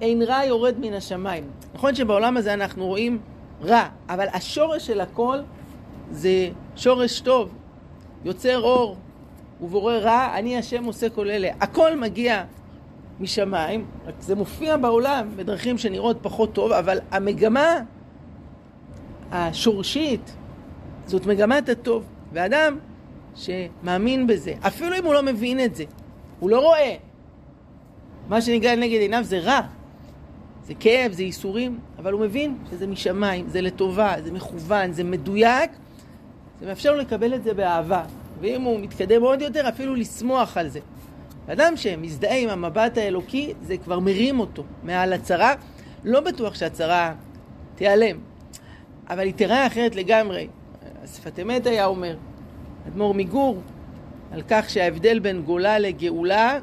אין 0.00 0.22
רע 0.22 0.44
יורד 0.44 0.78
מן 0.78 0.92
השמיים. 0.92 1.44
נכון 1.78 1.94
שבעולם 1.94 2.36
הזה 2.36 2.54
אנחנו 2.54 2.86
רואים 2.86 3.18
רע, 3.62 3.88
אבל 4.08 4.26
השורש 4.32 4.86
של 4.86 5.00
הכל 5.00 5.38
זה 6.10 6.48
שורש 6.76 7.20
טוב, 7.20 7.54
יוצר 8.24 8.60
אור 8.60 8.96
ובורא 9.60 9.94
רע, 9.94 10.38
אני 10.38 10.58
השם 10.58 10.84
עושה 10.84 11.10
כל 11.10 11.30
אלה. 11.30 11.48
הכל 11.60 11.96
מגיע 11.96 12.44
משמיים, 13.20 13.86
רק 14.06 14.14
זה 14.20 14.34
מופיע 14.34 14.76
בעולם 14.76 15.28
בדרכים 15.36 15.78
שנראות 15.78 16.18
פחות 16.22 16.52
טוב, 16.52 16.72
אבל 16.72 16.98
המגמה 17.10 17.80
השורשית 19.32 20.36
זאת 21.06 21.26
מגמת 21.26 21.68
הטוב. 21.68 22.04
ואדם 22.32 22.78
שמאמין 23.34 24.26
בזה, 24.26 24.54
אפילו 24.66 24.96
אם 24.98 25.04
הוא 25.04 25.14
לא 25.14 25.22
מבין 25.22 25.60
את 25.60 25.74
זה, 25.74 25.84
הוא 26.40 26.50
לא 26.50 26.60
רואה. 26.60 26.94
מה 28.28 28.40
שנגלה 28.40 28.76
נגד 28.76 29.00
עיניו 29.00 29.24
זה 29.24 29.38
רע, 29.38 29.60
זה 30.68 30.74
כאב, 30.74 31.12
זה 31.12 31.22
ייסורים, 31.22 31.78
אבל 31.98 32.12
הוא 32.12 32.20
מבין 32.20 32.58
שזה 32.70 32.86
משמיים, 32.86 33.48
זה 33.48 33.60
לטובה, 33.60 34.14
זה 34.24 34.32
מכוון, 34.32 34.92
זה 34.92 35.04
מדויק, 35.04 35.70
זה 36.60 36.66
מאפשר 36.66 36.92
לו 36.92 36.98
לקבל 36.98 37.34
את 37.34 37.44
זה 37.44 37.54
באהבה. 37.54 38.04
ואם 38.40 38.62
הוא 38.62 38.80
מתקדם 38.80 39.22
עוד 39.22 39.42
יותר, 39.42 39.68
אפילו 39.68 39.94
לשמוח 39.94 40.56
על 40.56 40.68
זה. 40.68 40.80
אדם 41.52 41.76
שמזדהה 41.76 42.38
עם 42.38 42.48
המבט 42.48 42.98
האלוקי, 42.98 43.54
זה 43.62 43.76
כבר 43.76 43.98
מרים 43.98 44.40
אותו 44.40 44.62
מעל 44.82 45.12
הצרה. 45.12 45.54
לא 46.04 46.20
בטוח 46.20 46.54
שהצרה 46.54 47.14
תיעלם, 47.74 48.16
אבל 49.10 49.24
היא 49.24 49.34
תראה 49.36 49.66
אחרת 49.66 49.96
לגמרי. 49.96 50.48
שפת 51.06 51.38
אמת 51.38 51.66
היה 51.66 51.86
אומר, 51.86 52.16
אדמו"ר 52.88 53.14
מגור, 53.14 53.62
על 54.32 54.42
כך 54.48 54.70
שההבדל 54.70 55.18
בין 55.18 55.42
גולה 55.42 55.78
לגאולה 55.78 56.58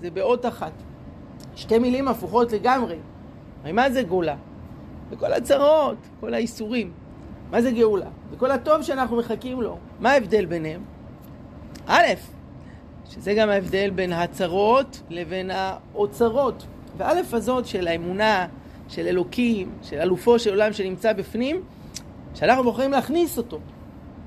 זה 0.00 0.10
באות 0.10 0.46
אחת. 0.46 0.72
שתי 1.54 1.78
מילים 1.78 2.08
הפוכות 2.08 2.52
לגמרי. 2.52 2.96
הרי 3.66 3.72
מה 3.72 3.90
זה 3.90 4.02
גולה? 4.02 4.36
זה 5.10 5.16
כל 5.16 5.32
הצרות, 5.32 5.96
כל 6.20 6.34
האיסורים. 6.34 6.92
מה 7.50 7.62
זה 7.62 7.70
גאולה? 7.70 8.06
זה 8.30 8.36
כל 8.36 8.50
הטוב 8.50 8.82
שאנחנו 8.82 9.16
מחכים 9.16 9.62
לו. 9.62 9.78
מה 10.00 10.12
ההבדל 10.12 10.44
ביניהם? 10.46 10.84
א', 11.86 12.04
שזה 13.10 13.34
גם 13.34 13.48
ההבדל 13.48 13.90
בין 13.90 14.12
הצרות 14.12 15.02
לבין 15.10 15.50
האוצרות. 15.50 16.66
וא' 16.96 17.12
הזאת 17.32 17.66
של 17.66 17.88
האמונה, 17.88 18.46
של 18.88 19.06
אלוקים, 19.06 19.70
של 19.82 19.98
אלופו 20.00 20.38
של 20.38 20.50
עולם 20.50 20.72
שנמצא 20.72 21.12
בפנים, 21.12 21.62
שאנחנו 22.34 22.62
בוחרים 22.62 22.90
להכניס 22.90 23.38
אותו. 23.38 23.58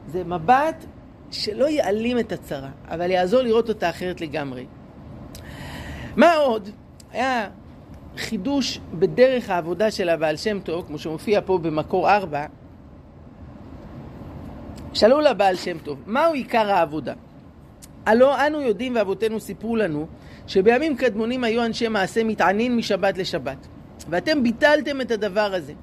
זה 0.07 0.23
מבט 0.23 0.85
שלא 1.31 1.69
יעלים 1.69 2.19
את 2.19 2.31
הצרה, 2.31 2.69
אבל 2.87 3.11
יעזור 3.11 3.41
לראות 3.41 3.69
אותה 3.69 3.89
אחרת 3.89 4.21
לגמרי. 4.21 4.65
מה 6.15 6.33
עוד? 6.33 6.69
היה 7.11 7.49
חידוש 8.17 8.79
בדרך 8.93 9.49
העבודה 9.49 9.91
של 9.91 10.09
הבעל 10.09 10.37
שם 10.37 10.59
טוב, 10.59 10.85
כמו 10.87 10.97
שמופיע 10.97 11.41
פה 11.45 11.57
במקור 11.57 12.09
ארבע. 12.09 12.45
שאלו 14.93 15.19
לבעל 15.19 15.55
שם 15.55 15.77
טוב, 15.77 16.03
מהו 16.05 16.33
עיקר 16.33 16.71
העבודה? 16.71 17.13
הלא 18.05 18.47
אנו 18.47 18.61
יודעים 18.61 18.95
ואבותינו 18.95 19.39
סיפרו 19.39 19.75
לנו 19.75 20.07
שבימים 20.47 20.97
קדמונים 20.97 21.43
היו 21.43 21.65
אנשי 21.65 21.87
מעשה 21.87 22.23
מתענין 22.23 22.75
משבת 22.75 23.17
לשבת. 23.17 23.67
ואתם 24.09 24.43
ביטלתם 24.43 25.01
את 25.01 25.11
הדבר 25.11 25.53
הזה. 25.53 25.73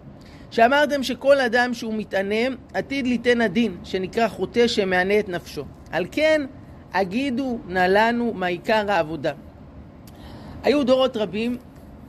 שאמרתם 0.50 1.02
שכל 1.02 1.40
אדם 1.40 1.74
שהוא 1.74 1.94
מתענה 1.94 2.56
עתיד 2.74 3.06
ליתן 3.06 3.40
הדין, 3.40 3.76
שנקרא 3.84 4.28
חוטא 4.28 4.66
שמענה 4.66 5.18
את 5.18 5.28
נפשו. 5.28 5.64
על 5.90 6.06
כן, 6.10 6.42
הגידו 6.92 7.58
נא 7.68 7.86
לנו 7.88 8.32
מה 8.34 8.46
עיקר 8.46 8.90
העבודה. 8.90 9.32
היו 10.62 10.84
דורות 10.84 11.16
רבים 11.16 11.56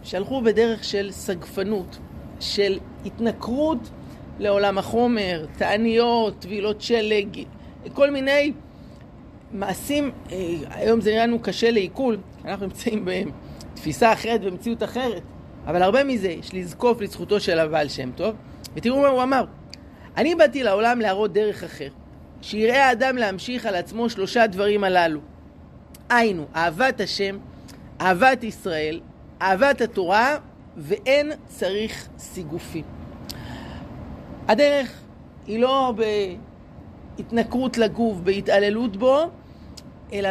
שהלכו 0.07 0.41
בדרך 0.41 0.83
של 0.83 1.11
סגפנות, 1.11 1.97
של 2.39 2.79
התנכרות 3.05 3.89
לעולם 4.39 4.77
החומר, 4.77 5.45
תעניות, 5.57 6.39
טבילות 6.39 6.81
שלג, 6.81 7.43
כל 7.93 8.11
מיני 8.11 8.53
מעשים, 9.51 10.11
אה, 10.31 10.37
היום 10.69 11.01
זה 11.01 11.11
נראה 11.11 11.25
לנו 11.25 11.39
קשה 11.39 11.71
לעיכול, 11.71 12.17
אנחנו 12.45 12.65
נמצאים 12.65 13.05
בתפיסה 13.73 14.13
אחרת, 14.13 14.41
במציאות 14.41 14.83
אחרת. 14.83 15.21
אבל 15.65 15.81
הרבה 15.81 16.03
מזה 16.03 16.29
יש 16.29 16.53
לזקוף 16.53 17.01
לזכותו 17.01 17.39
של 17.39 17.59
הבעל 17.59 17.89
שם 17.89 18.11
טוב, 18.11 18.35
ותראו 18.75 19.01
מה 19.01 19.07
הוא 19.07 19.23
אמר. 19.23 19.45
אני 20.17 20.35
באתי 20.35 20.63
לעולם 20.63 20.99
להראות 20.99 21.33
דרך 21.33 21.63
אחר, 21.63 21.89
שיראה 22.41 22.85
האדם 22.89 23.17
להמשיך 23.17 23.65
על 23.65 23.75
עצמו 23.75 24.09
שלושה 24.09 24.47
דברים 24.47 24.83
הללו. 24.83 25.19
היינו, 26.09 26.45
אהבת 26.55 27.01
השם, 27.01 27.37
אהבת 28.01 28.43
ישראל, 28.43 28.99
אהבת 29.41 29.81
התורה, 29.81 30.37
ואין 30.77 31.31
צריך 31.47 32.07
סיגופים. 32.17 32.83
הדרך 34.47 35.01
היא 35.47 35.59
לא 35.59 35.93
בהתנכרות 37.17 37.77
לגוף, 37.77 38.17
בהתעללות 38.17 38.97
בו, 38.97 39.29
אלא 40.13 40.29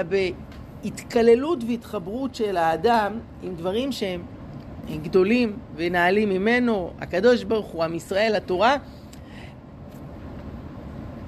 בהתקללות 0.83 1.59
והתחברות 1.69 2.35
של 2.35 2.57
האדם 2.57 3.19
עם 3.43 3.55
דברים 3.55 3.93
שהם 3.93 4.23
גדולים 5.03 5.57
ונעלים 5.77 6.29
ממנו, 6.29 6.91
הקדוש 7.01 7.45
ברוך 7.45 7.67
הוא, 7.67 7.85
עם 7.85 7.95
ישראל, 7.95 8.35
התורה. 8.37 8.77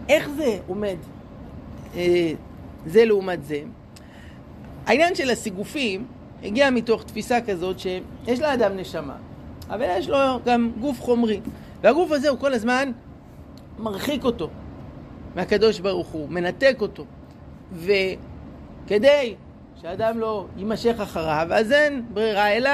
איך 0.08 0.28
זה 0.30 0.58
עומד 0.66 0.96
אה, 1.96 2.32
זה 2.86 3.04
לעומת 3.04 3.44
זה? 3.44 3.60
העניין 4.86 5.14
של 5.14 5.30
הסיגופים 5.30 6.06
הגיע 6.42 6.70
מתוך 6.70 7.02
תפיסה 7.04 7.40
כזאת 7.40 7.78
שיש 7.78 8.40
לאדם 8.40 8.76
נשמה, 8.76 9.16
אבל 9.70 9.86
יש 9.98 10.08
לו 10.08 10.18
גם 10.44 10.70
גוף 10.80 11.00
חומרי, 11.00 11.40
והגוף 11.80 12.12
הזה 12.12 12.28
הוא 12.28 12.38
כל 12.38 12.54
הזמן 12.54 12.92
מרחיק 13.78 14.24
אותו 14.24 14.50
מהקדוש 15.36 15.80
ברוך 15.80 16.08
הוא, 16.08 16.28
מנתק 16.28 16.76
אותו, 16.80 17.04
וכדי 17.72 19.34
שאדם 19.82 20.18
לא 20.18 20.46
יימשך 20.56 21.00
אחריו, 21.00 21.46
אז 21.50 21.72
אין 21.72 22.02
ברירה 22.12 22.48
אלא 22.48 22.70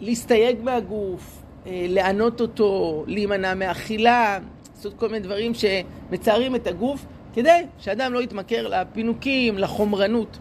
להסתייג 0.00 0.62
מהגוף, 0.62 1.42
אה, 1.66 1.86
לענות 1.88 2.40
אותו, 2.40 3.04
להימנע 3.06 3.54
מאכילה, 3.54 4.38
לעשות 4.76 4.94
כל 4.98 5.08
מיני 5.08 5.20
דברים 5.20 5.52
שמצערים 5.54 6.54
את 6.54 6.66
הגוף, 6.66 7.06
כדי 7.34 7.62
שאדם 7.78 8.12
לא 8.12 8.22
יתמכר 8.22 8.68
לפינוקים, 8.68 9.58
לחומרנות. 9.58 10.38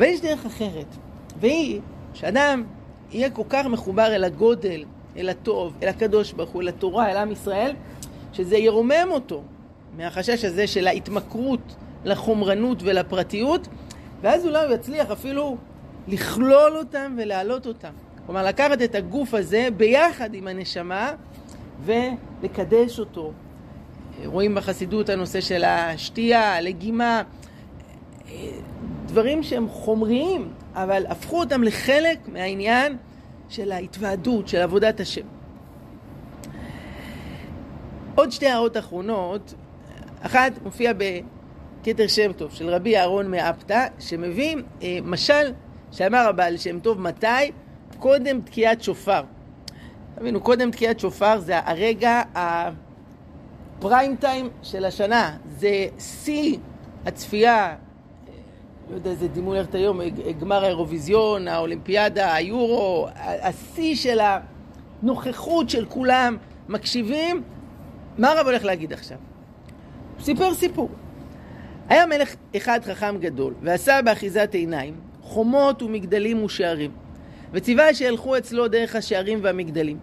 אבל 0.00 0.08
יש 0.08 0.20
דרך 0.20 0.46
אחרת, 0.46 0.96
והיא 1.40 1.80
שאדם 2.14 2.64
יהיה 3.10 3.30
כל 3.30 3.42
כך 3.48 3.66
מחובר 3.66 4.06
אל 4.06 4.24
הגודל, 4.24 4.84
אל 5.16 5.28
הטוב, 5.28 5.72
אל 5.82 5.88
הקדוש 5.88 6.32
ברוך 6.32 6.50
הוא, 6.50 6.62
אל 6.62 6.68
התורה, 6.68 7.10
אל 7.10 7.16
עם 7.16 7.32
ישראל, 7.32 7.76
שזה 8.32 8.56
ירומם 8.56 9.08
אותו 9.10 9.42
מהחשש 9.96 10.44
הזה 10.44 10.66
של 10.66 10.86
ההתמכרות 10.86 11.76
לחומרנות 12.04 12.82
ולפרטיות, 12.82 13.68
ואז 14.20 14.46
אולי 14.46 14.66
הוא 14.66 14.74
יצליח 14.74 15.10
אפילו 15.10 15.56
לכלול 16.08 16.76
אותם 16.76 17.16
ולהעלות 17.18 17.66
אותם. 17.66 17.92
כלומר, 18.26 18.44
לקחת 18.44 18.82
את 18.82 18.94
הגוף 18.94 19.34
הזה 19.34 19.68
ביחד 19.76 20.34
עם 20.34 20.46
הנשמה 20.46 21.12
ולקדש 21.84 22.98
אותו. 22.98 23.32
רואים 24.24 24.54
בחסידות 24.54 25.08
הנושא 25.08 25.40
של 25.40 25.64
השתייה, 25.64 26.56
הלגימה, 26.56 27.22
דברים 29.10 29.42
שהם 29.42 29.68
חומריים, 29.68 30.52
אבל 30.74 31.06
הפכו 31.06 31.40
אותם 31.40 31.62
לחלק 31.62 32.28
מהעניין 32.28 32.96
של 33.48 33.72
ההתוועדות, 33.72 34.48
של 34.48 34.60
עבודת 34.60 35.00
השם. 35.00 35.26
עוד 38.14 38.32
שתי 38.32 38.46
הערות 38.46 38.76
אחרונות, 38.76 39.54
אחת 40.20 40.52
מופיע 40.62 40.92
בכתר 40.92 42.06
שם 42.06 42.32
טוב 42.32 42.50
של 42.52 42.68
רבי 42.68 42.96
אהרון 42.96 43.30
מאפתא, 43.30 43.86
שמביא 43.98 44.56
אה, 44.82 44.98
משל 45.02 45.52
שאמר 45.92 46.28
הבעל 46.28 46.56
שם 46.56 46.80
טוב, 46.80 47.00
מתי? 47.00 47.26
קודם 47.98 48.40
תקיעת 48.40 48.82
שופר. 48.82 49.22
תבינו, 50.14 50.40
קודם 50.40 50.70
תקיעת 50.70 51.00
שופר 51.00 51.40
זה 51.40 51.58
הרגע 51.58 52.22
הפריים 52.34 54.16
טיים 54.16 54.50
של 54.62 54.84
השנה. 54.84 55.36
זה 55.58 55.86
שיא 55.98 56.58
הצפייה, 57.06 57.76
לא 58.90 58.94
יודע 58.94 59.10
איזה 59.10 59.28
דימוי 59.28 59.58
ללכת 59.58 59.74
היום, 59.74 60.00
גמר 60.40 60.64
האירוויזיון, 60.64 61.48
האולימפיאדה, 61.48 62.34
היורו, 62.34 63.08
השיא 63.16 63.94
של 63.96 64.18
הנוכחות 65.02 65.70
של 65.70 65.84
כולם, 65.84 66.36
מקשיבים. 66.68 67.42
מה 68.18 68.30
הרב 68.30 68.46
הולך 68.46 68.64
להגיד 68.64 68.92
עכשיו? 68.92 69.18
הוא 70.16 70.24
סיפר 70.24 70.54
סיפור 70.54 70.88
היה 71.88 72.06
מלך 72.06 72.34
אחד 72.56 72.80
חכם 72.84 73.16
גדול, 73.18 73.54
ועשה 73.62 74.02
באחיזת 74.04 74.50
עיניים 74.54 74.94
חומות 75.22 75.82
ומגדלים 75.82 76.44
ושערים, 76.44 76.90
וציווה 77.52 77.94
שילכו 77.94 78.38
אצלו 78.38 78.68
דרך 78.68 78.96
השערים 78.96 79.38
והמגדלים, 79.42 79.98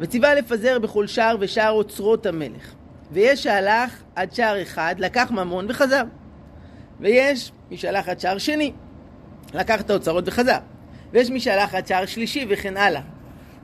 וציווה 0.00 0.34
לפזר 0.34 0.78
בכל 0.78 1.06
שער 1.06 1.36
ושער 1.40 1.70
אוצרות 1.70 2.26
המלך. 2.26 2.74
ויש 3.12 3.42
שהלך 3.42 4.02
עד 4.16 4.34
שער 4.34 4.62
אחד, 4.62 4.94
לקח 4.98 5.30
ממון 5.30 5.66
וחזר. 5.68 6.02
ויש 7.00 7.52
מי 7.70 7.76
שהלך 7.76 8.08
עד 8.08 8.20
שער 8.20 8.38
שני, 8.38 8.72
לקח 9.54 9.80
את 9.80 9.90
האוצרות 9.90 10.24
וחזר. 10.26 10.58
ויש 11.12 11.30
מי 11.30 11.40
שהלך 11.40 11.74
עד 11.74 11.86
שער 11.86 12.06
שלישי 12.06 12.46
וכן 12.48 12.76
הלאה. 12.76 13.00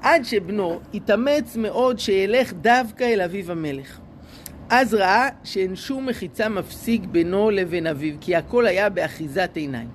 עד 0.03 0.25
שבנו 0.25 0.81
התאמץ 0.95 1.57
מאוד 1.57 1.99
שילך 1.99 2.53
דווקא 2.53 3.05
אל 3.05 3.21
אביו 3.21 3.53
המלך. 3.53 3.99
אז 4.71 4.95
ראה 4.95 5.29
שאין 5.45 5.77
שום 5.77 6.07
מחיצה 6.07 6.49
מפסיק 6.49 7.05
בינו 7.05 7.51
לבין 7.51 7.87
אביו, 7.87 8.15
כי 8.21 8.37
הכל 8.37 8.67
היה 8.67 8.89
באחיזת 8.89 9.51
עיניים. 9.55 9.89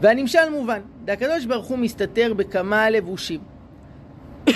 והנמשל 0.00 0.50
מובן, 0.50 0.80
והקדוש 1.06 1.44
ברוך 1.44 1.66
הוא 1.66 1.78
מסתתר 1.78 2.34
בכמה 2.34 2.90
לבושים 2.90 3.40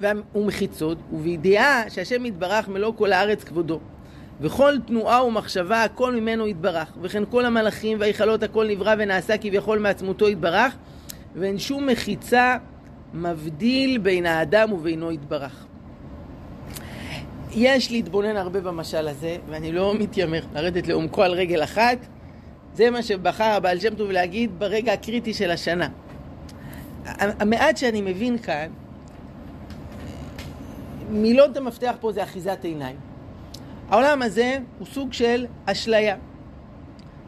ומחיצות, 0.00 0.98
ובידיעה 1.12 1.90
שהשם 1.90 2.26
יתברך 2.26 2.68
מלוא 2.68 2.92
כל 2.96 3.12
הארץ 3.12 3.44
כבודו. 3.44 3.80
וכל 4.40 4.74
תנועה 4.86 5.24
ומחשבה 5.24 5.84
הכל 5.84 6.14
ממנו 6.14 6.46
יתברך, 6.46 6.92
וכן 7.02 7.22
כל 7.30 7.44
המלאכים 7.44 8.00
וההיכלות 8.00 8.42
הכל 8.42 8.66
נברא 8.68 8.94
ונעשה 8.98 9.38
כביכול 9.38 9.78
מעצמותו 9.78 10.28
יתברך, 10.28 10.76
ואין 11.34 11.58
שום 11.58 11.86
מחיצה 11.86 12.56
מבדיל 13.14 13.98
בין 13.98 14.26
האדם 14.26 14.72
ובינו 14.72 15.12
יתברך. 15.12 15.66
יש 17.50 17.90
להתבונן 17.90 18.36
הרבה 18.36 18.60
במשל 18.60 19.08
הזה, 19.08 19.36
ואני 19.48 19.72
לא 19.72 19.94
מתיימר 19.94 20.40
לרדת 20.54 20.86
לעומקו 20.86 21.22
על 21.22 21.32
רגל 21.32 21.64
אחת. 21.64 21.98
זה 22.74 22.90
מה 22.90 23.02
שבחר 23.02 23.44
הבעל 23.44 23.80
שם 23.80 23.94
טוב 23.94 24.10
להגיד 24.10 24.58
ברגע 24.58 24.92
הקריטי 24.92 25.34
של 25.34 25.50
השנה. 25.50 25.88
המעט 27.16 27.76
שאני 27.76 28.02
מבין 28.02 28.38
כאן, 28.38 28.68
מילות 31.10 31.56
המפתח 31.56 31.94
פה 32.00 32.12
זה 32.12 32.22
אחיזת 32.22 32.64
עיניים. 32.64 32.96
העולם 33.90 34.22
הזה 34.22 34.58
הוא 34.78 34.86
סוג 34.86 35.12
של 35.12 35.46
אשליה. 35.66 36.16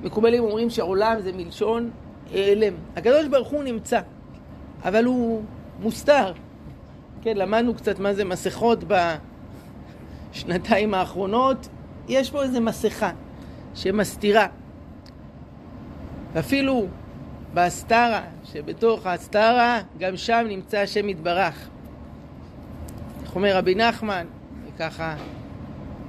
מקובלים 0.02 0.44
אומרים 0.44 0.70
שהעולם 0.70 1.20
זה 1.20 1.32
מלשון 1.32 1.90
העלם. 2.32 2.74
הקדוש 2.96 3.26
ברוך 3.26 3.48
הוא 3.48 3.62
נמצא, 3.62 4.00
אבל 4.84 5.04
הוא 5.04 5.42
מוסתר. 5.80 6.32
כן, 7.22 7.36
למדנו 7.36 7.74
קצת 7.74 7.98
מה 7.98 8.14
זה 8.14 8.24
מסכות 8.24 8.84
בשנתיים 10.32 10.94
האחרונות. 10.94 11.68
יש 12.08 12.30
פה 12.30 12.42
איזו 12.42 12.60
מסכה 12.60 13.10
שמסתירה. 13.74 14.46
ואפילו 16.32 16.86
בהסתרה, 17.54 18.22
שבתוך 18.44 19.06
ההסתרה, 19.06 19.80
גם 19.98 20.16
שם 20.16 20.44
נמצא 20.48 20.78
השם 20.78 21.08
יתברך. 21.08 21.68
איך 23.22 23.36
אומר 23.36 23.56
רבי 23.56 23.74
נחמן, 23.74 24.26
וככה 24.66 25.16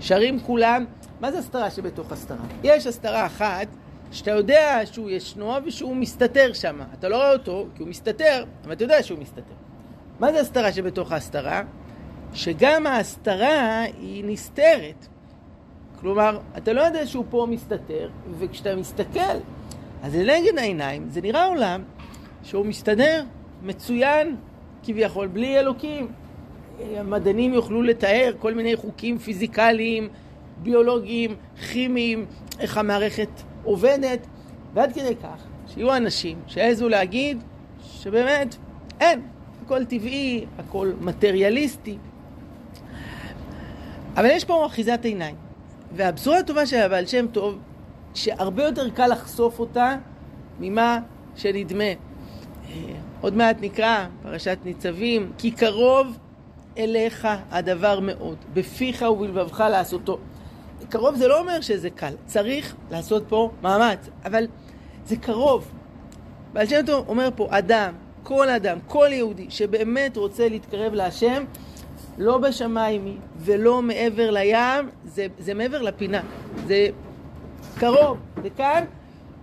שרים 0.01 0.39
כולם, 0.39 0.85
מה 1.19 1.31
זה 1.31 1.39
הסתרה 1.39 1.71
שבתוך 1.71 2.11
הסתרה? 2.11 2.45
יש 2.63 2.87
הסתרה 2.87 3.25
אחת 3.25 3.67
שאתה 4.11 4.31
יודע 4.31 4.81
שהוא 4.85 5.09
ישנו 5.09 5.53
ושהוא 5.65 5.95
מסתתר 5.95 6.53
שם. 6.53 6.79
אתה 6.99 7.09
לא 7.09 7.15
רואה 7.15 7.33
אותו 7.33 7.65
כי 7.75 7.83
הוא 7.83 7.89
מסתתר, 7.89 8.45
אבל 8.65 8.73
אתה 8.73 8.83
יודע 8.83 9.03
שהוא 9.03 9.19
מסתתר. 9.19 9.53
מה 10.19 10.31
זה 10.31 10.39
הסתרה 10.39 10.71
שבתוך 10.71 11.11
ההסתרה? 11.11 11.61
שגם 12.33 12.87
ההסתרה 12.87 13.81
היא 13.81 14.23
נסתרת. 14.25 15.07
כלומר, 15.99 16.39
אתה 16.57 16.73
לא 16.73 16.81
יודע 16.81 17.07
שהוא 17.07 17.25
פה 17.29 17.47
מסתתר, 17.49 18.09
וכשאתה 18.39 18.75
מסתכל, 18.75 19.37
אז 20.03 20.15
לנגד 20.15 20.57
העיניים 20.57 21.09
זה 21.09 21.21
נראה 21.21 21.45
עולם 21.45 21.83
שהוא 22.43 22.65
מסתדר 22.65 23.23
מצוין 23.63 24.35
כביכול, 24.83 25.27
בלי 25.27 25.59
אלוקים. 25.59 26.11
המדענים 26.97 27.53
יוכלו 27.53 27.81
לתאר 27.81 28.33
כל 28.39 28.53
מיני 28.53 28.75
חוקים 28.75 29.17
פיזיקליים, 29.17 30.09
ביולוגיים, 30.63 31.35
כימיים, 31.71 32.25
איך 32.59 32.77
המערכת 32.77 33.29
עובדת, 33.63 34.27
ועד 34.73 34.93
כדי 34.93 35.15
כך 35.15 35.43
שיהיו 35.67 35.95
אנשים 35.95 36.37
שיעזו 36.47 36.89
להגיד 36.89 37.43
שבאמת 37.81 38.55
אין, 38.99 39.21
הכל 39.65 39.85
טבעי, 39.85 40.45
הכל 40.57 40.91
מטריאליסטי. 41.01 41.97
אבל 44.15 44.29
יש 44.31 44.45
פה 44.45 44.65
אחיזת 44.65 44.99
עיניים. 45.05 45.35
והבשורה 45.95 46.39
הטובה 46.39 46.65
של 46.65 46.77
הבעל 46.77 47.05
שם 47.05 47.27
טוב, 47.27 47.59
שהרבה 48.13 48.63
יותר 48.63 48.89
קל 48.89 49.07
לחשוף 49.07 49.59
אותה 49.59 49.95
ממה 50.59 50.99
שנדמה. 51.35 51.83
עוד 53.21 53.35
מעט 53.35 53.57
נקרא 53.61 54.05
פרשת 54.21 54.57
ניצבים, 54.65 55.31
כי 55.37 55.51
קרוב 55.51 56.17
אליך 56.77 57.27
הדבר 57.51 57.99
מאוד, 57.99 58.37
בפיך 58.53 59.01
ובלבבך 59.01 59.59
לעשותו. 59.71 60.17
קרוב 60.89 61.15
זה 61.15 61.27
לא 61.27 61.39
אומר 61.39 61.61
שזה 61.61 61.89
קל, 61.89 62.13
צריך 62.25 62.75
לעשות 62.91 63.23
פה 63.27 63.51
מאמץ, 63.61 64.09
אבל 64.25 64.47
זה 65.05 65.17
קרוב. 65.17 65.71
בעל 66.53 66.67
שם 66.67 66.85
טוב 66.85 67.09
אומר 67.09 67.29
פה, 67.35 67.47
אדם, 67.49 67.93
כל 68.23 68.49
אדם, 68.49 68.77
כל 68.87 69.07
יהודי 69.11 69.45
שבאמת 69.49 70.17
רוצה 70.17 70.49
להתקרב 70.49 70.93
להשם, 70.93 71.43
לא 72.17 72.37
בשמיים 72.37 73.19
ולא 73.37 73.81
מעבר 73.81 74.31
לים, 74.31 74.89
זה, 75.05 75.27
זה 75.39 75.53
מעבר 75.53 75.81
לפינה, 75.81 76.21
זה 76.67 76.87
קרוב, 77.79 78.17
זה 78.43 78.49
כאן. 78.49 78.83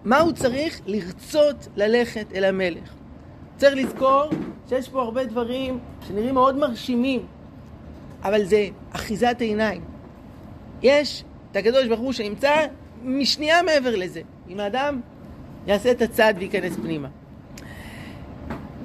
מה 0.04 0.18
הוא 0.18 0.32
צריך? 0.32 0.80
לרצות 0.86 1.68
ללכת 1.76 2.26
אל 2.34 2.44
המלך. 2.44 2.97
צריך 3.58 3.76
לזכור 3.76 4.22
שיש 4.68 4.88
פה 4.88 5.02
הרבה 5.02 5.24
דברים 5.24 5.78
שנראים 6.08 6.34
מאוד 6.34 6.56
מרשימים, 6.56 7.26
אבל 8.22 8.44
זה 8.44 8.68
אחיזת 8.92 9.36
עיניים. 9.40 9.80
יש 10.82 11.24
את 11.50 11.56
הקדוש 11.56 11.86
ברוך 11.86 12.00
הוא 12.00 12.12
שנמצא 12.12 12.66
משנייה 13.04 13.62
מעבר 13.62 13.96
לזה. 13.96 14.20
אם 14.48 14.60
האדם 14.60 15.00
יעשה 15.66 15.90
את 15.90 16.02
הצעד 16.02 16.36
וייכנס 16.38 16.76
פנימה. 16.76 17.08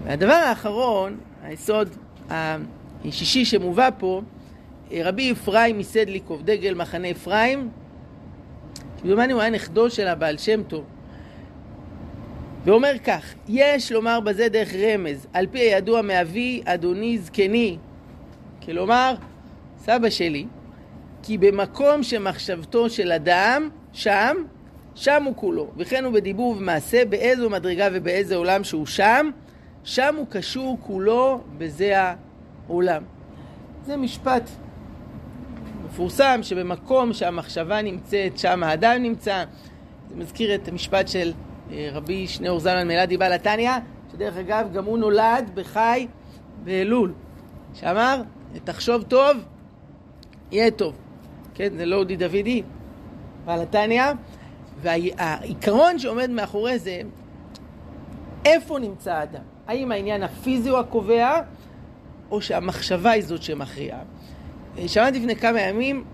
והדבר 0.03 0.33
האחרון, 0.33 1.17
היסוד 1.43 1.89
השישי 2.29 3.45
שמובא 3.45 3.89
פה, 3.97 4.21
רבי 4.91 5.31
אפרים 5.31 5.77
מסדליקוב, 5.77 6.41
דגל 6.43 6.73
מחנה 6.73 7.11
אפרים, 7.11 7.69
כמדומני 9.01 9.33
הוא 9.33 9.41
היה 9.41 9.49
נכדו 9.49 9.89
של 9.89 10.07
הבעל 10.07 10.37
שם 10.37 10.63
טוב. 10.63 10.83
ואומר 12.65 12.93
כך, 13.03 13.33
יש 13.47 13.91
לומר 13.91 14.19
בזה 14.19 14.49
דרך 14.49 14.73
רמז, 14.73 15.27
על 15.33 15.47
פי 15.47 15.59
הידוע 15.59 16.01
מאבי 16.01 16.61
אדוני 16.65 17.17
זקני. 17.17 17.77
כלומר, 18.65 19.15
סבא 19.77 20.09
שלי, 20.09 20.45
כי 21.23 21.37
במקום 21.37 22.03
שמחשבתו 22.03 22.89
של 22.89 23.11
אדם, 23.11 23.69
שם, 23.93 24.35
שם 24.95 25.23
הוא 25.23 25.35
כולו. 25.35 25.71
וכן 25.77 26.05
הוא 26.05 26.13
בדיבור 26.13 26.51
ובמעשה, 26.51 27.05
באיזו 27.05 27.49
מדרגה 27.49 27.87
ובאיזה 27.93 28.35
עולם 28.35 28.63
שהוא 28.63 28.85
שם, 28.85 29.29
שם 29.83 30.15
הוא 30.15 30.27
קשור 30.29 30.77
כולו 30.81 31.41
בזה 31.57 31.93
העולם. 32.67 33.03
זה 33.85 33.97
משפט 33.97 34.49
מפורסם 35.85 36.39
שבמקום 36.43 37.13
שהמחשבה 37.13 37.81
נמצאת, 37.81 38.37
שם 38.37 38.63
האדם 38.63 39.03
נמצא. 39.03 39.43
זה 40.09 40.15
מזכיר 40.15 40.55
את 40.55 40.67
המשפט 40.67 41.07
של 41.07 41.33
רבי 41.71 42.27
שניאור 42.27 42.59
זלמן 42.59 42.87
מלאדי 42.87 43.17
בעל 43.17 43.33
התניא, 43.33 43.71
שדרך 44.11 44.37
אגב 44.37 44.69
גם 44.73 44.85
הוא 44.85 44.97
נולד 44.97 45.51
בחי 45.53 46.07
באלול, 46.63 47.13
שאמר, 47.73 48.21
תחשוב 48.63 49.03
טוב, 49.03 49.37
יהיה 50.51 50.71
טוב. 50.71 50.95
כן, 51.53 51.77
זה 51.77 51.85
לא 51.85 51.95
אודי 51.95 52.15
דוידי, 52.15 52.63
בעל 53.45 53.61
התניא, 53.61 54.03
והעיקרון 54.81 55.99
שעומד 55.99 56.29
מאחורי 56.29 56.79
זה, 56.79 57.01
איפה 58.45 58.79
נמצא 58.79 59.13
האדם? 59.13 59.43
האם 59.67 59.91
העניין 59.91 60.23
הפיזי 60.23 60.69
הוא 60.69 60.79
הקובע, 60.79 61.41
או 62.31 62.41
שהמחשבה 62.41 63.11
היא 63.11 63.23
זאת 63.23 63.43
שמכריעה? 63.43 63.99
אה, 64.77 64.87
שמעתי 64.87 65.19
לפני 65.19 65.35
כמה 65.35 65.61
ימים 65.61 65.97
אה, 65.97 66.12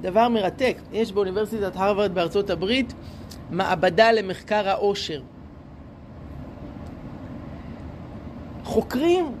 דבר 0.00 0.28
מרתק. 0.28 0.76
יש 0.92 1.12
באוניברסיטת 1.12 1.76
הרווארד 1.76 2.14
בארצות 2.14 2.50
הברית 2.50 2.94
מעבדה 3.50 4.12
למחקר 4.12 4.68
העושר. 4.68 5.22
חוקרים 8.64 9.32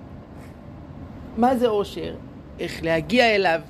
מה 1.36 1.56
זה 1.56 1.68
עושר, 1.68 2.16
איך 2.58 2.82
להגיע 2.82 3.34
אליו. 3.34 3.60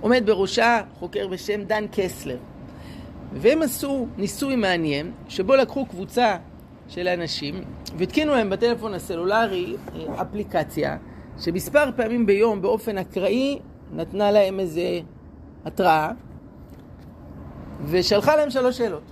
עומד 0.00 0.22
בראשה 0.26 0.80
חוקר 0.98 1.28
בשם 1.28 1.64
דן 1.64 1.84
קסלר. 1.92 2.36
והם 3.32 3.62
עשו 3.62 4.06
ניסוי 4.16 4.56
מעניין, 4.56 5.12
שבו 5.28 5.56
לקחו 5.56 5.86
קבוצה 5.86 6.36
של 6.88 7.08
אנשים 7.08 7.64
והתקינו 7.96 8.32
להם 8.32 8.50
בטלפון 8.50 8.94
הסלולרי 8.94 9.76
אה, 9.94 10.22
אפליקציה 10.22 10.96
שמספר 11.40 11.90
פעמים 11.96 12.26
ביום 12.26 12.62
באופן 12.62 12.98
אקראי 12.98 13.58
נתנה 13.92 14.30
להם 14.30 14.60
איזה 14.60 15.00
התראה 15.64 16.10
ושלחה 17.84 18.36
להם 18.36 18.50
שלוש 18.50 18.78
שאלות. 18.78 19.02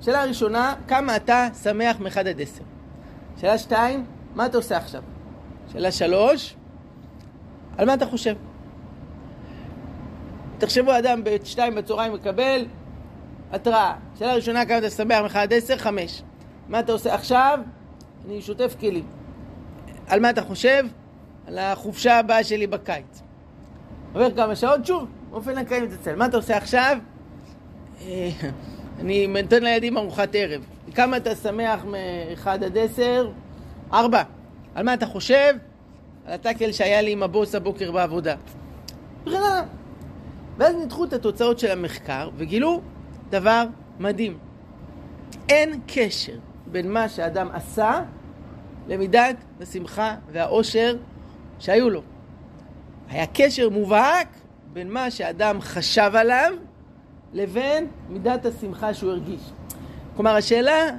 שאלה 0.00 0.24
ראשונה, 0.24 0.74
כמה 0.88 1.16
אתה 1.16 1.48
שמח 1.62 2.00
מאחד 2.00 2.26
עד 2.26 2.40
עשר? 2.40 2.62
שאלה 3.40 3.58
שתיים, 3.58 4.04
מה 4.34 4.46
אתה 4.46 4.56
עושה 4.56 4.76
עכשיו? 4.76 5.02
שאלה 5.72 5.92
שלוש, 5.92 6.56
על 7.78 7.86
מה 7.86 7.94
אתה 7.94 8.06
חושב? 8.06 8.34
תחשבו, 10.58 10.98
אדם 10.98 11.24
בשתיים 11.24 11.74
בצהריים 11.74 12.12
מקבל 12.12 12.66
התראה. 13.52 13.94
שאלה 14.18 14.34
ראשונה, 14.34 14.66
כמה 14.66 14.78
אתה 14.78 14.90
שמח 14.90 15.22
מאחד 15.22 15.40
עד 15.40 15.52
עשר? 15.52 15.76
חמש. 15.76 16.22
מה 16.68 16.80
אתה 16.80 16.92
עושה 16.92 17.14
עכשיו? 17.14 17.58
אני 18.26 18.42
שוטף 18.42 18.76
כלים. 18.80 19.06
על 20.06 20.20
מה 20.20 20.30
אתה 20.30 20.42
חושב? 20.42 20.84
על 21.46 21.58
החופשה 21.58 22.18
הבאה 22.18 22.44
שלי 22.44 22.66
בקיץ. 22.66 23.22
עובר 24.12 24.36
כמה 24.36 24.56
שעות, 24.56 24.86
שוב, 24.86 25.08
באופן 25.30 25.58
אקראי 25.58 25.80
מתעצל. 25.80 26.16
מה 26.16 26.26
אתה 26.26 26.36
עושה 26.36 26.56
עכשיו? 26.56 26.98
אה, 28.02 28.30
אני 29.00 29.26
נותן 29.26 29.62
לילדים 29.62 29.98
ארוחת 29.98 30.28
ערב. 30.32 30.64
כמה 30.94 31.16
אתה 31.16 31.34
שמח 31.34 31.84
מ-1 31.84 32.48
עד 32.48 32.78
10? 32.78 33.30
4. 33.92 34.22
על 34.74 34.84
מה 34.84 34.94
אתה 34.94 35.06
חושב? 35.06 35.54
על 36.26 36.32
הטאקל 36.32 36.72
שהיה 36.72 37.02
לי 37.02 37.12
עם 37.12 37.22
הבוס 37.22 37.54
הבוקר 37.54 37.92
בעבודה. 37.92 38.34
וכן. 39.26 39.36
ואז 40.58 40.74
ניתחו 40.74 41.04
את 41.04 41.12
התוצאות 41.12 41.58
של 41.58 41.70
המחקר 41.70 42.30
וגילו 42.36 42.80
דבר 43.30 43.64
מדהים. 43.98 44.38
אין 45.48 45.80
קשר 45.86 46.38
בין 46.66 46.92
מה 46.92 47.08
שאדם 47.08 47.48
עשה 47.52 48.00
למידת 48.88 49.36
השמחה 49.60 50.14
והאושר 50.32 50.96
שהיו 51.58 51.90
לו. 51.90 52.02
היה 53.08 53.26
קשר 53.26 53.68
מובהק 53.68 54.28
בין 54.76 54.92
מה 54.92 55.10
שאדם 55.10 55.60
חשב 55.60 56.10
עליו 56.14 56.52
לבין 57.32 57.86
מידת 58.08 58.46
השמחה 58.46 58.94
שהוא 58.94 59.10
הרגיש. 59.10 59.40
כלומר, 60.16 60.36
השאלה 60.36 60.90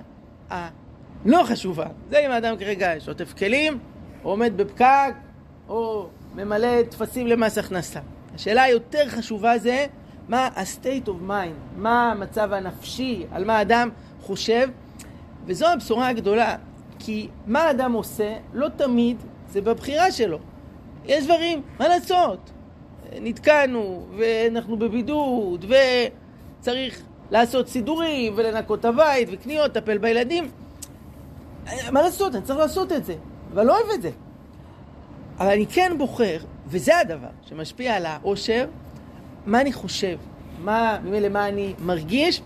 הלא 0.49 1.43
חשובה, 1.43 1.85
זה 2.09 2.19
אם 2.25 2.31
האדם 2.31 2.57
כרגע 2.57 2.93
שוטף 2.99 3.33
כלים, 3.33 3.79
או 4.23 4.29
עומד 4.29 4.53
בפקק, 4.55 5.13
או 5.69 6.07
ממלא 6.35 6.83
טפסים 6.83 7.27
למס 7.27 7.57
הכנסה. 7.57 7.99
השאלה 8.35 8.63
היותר 8.63 9.09
חשובה 9.09 9.57
זה 9.57 9.85
מה 10.27 10.49
ה-state 10.55 11.07
of 11.07 11.29
mind, 11.29 11.77
מה 11.77 12.11
המצב 12.11 12.53
הנפשי, 12.53 13.25
על 13.31 13.45
מה 13.45 13.57
האדם 13.57 13.89
חושב, 14.21 14.69
וזו 15.45 15.67
הבשורה 15.67 16.07
הגדולה, 16.07 16.55
כי 16.99 17.29
מה 17.47 17.61
האדם 17.61 17.93
עושה, 17.93 18.37
לא 18.53 18.69
תמיד 18.69 19.17
זה 19.49 19.61
בבחירה 19.61 20.11
שלו. 20.11 20.39
יש 21.05 21.25
דברים, 21.25 21.61
מה 21.79 21.87
לעשות? 21.87 22.51
נתקענו, 23.21 24.05
ואנחנו 24.17 24.77
בבידוד, 24.77 25.65
וצריך 26.59 27.01
לעשות 27.31 27.67
סידורים, 27.67 28.33
ולנקות 28.35 28.79
את 28.79 28.85
הבית, 28.85 29.29
וקניות, 29.31 29.65
לטפל 29.77 29.97
בילדים. 29.97 30.49
מה 31.91 32.01
לעשות? 32.01 32.35
אני 32.35 32.43
צריך 32.43 32.59
לעשות 32.59 32.91
את 32.91 33.05
זה, 33.05 33.15
אבל 33.53 33.65
לא 33.65 33.77
אוהב 33.77 33.91
את 33.93 34.01
זה. 34.01 34.09
אבל 35.39 35.49
אני 35.49 35.67
כן 35.67 35.91
בוחר, 35.97 36.37
וזה 36.67 36.99
הדבר 36.99 37.27
שמשפיע 37.45 37.95
על 37.95 38.05
האושר, 38.05 38.65
מה 39.45 39.61
אני 39.61 39.73
חושב, 39.73 40.17
מה, 40.63 40.99
ממילא 41.03 41.29
מה 41.29 41.47
אני 41.47 41.73
מרגיש, 41.79 42.41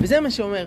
וזה 0.00 0.20
מה 0.20 0.30
שאומר 0.30 0.66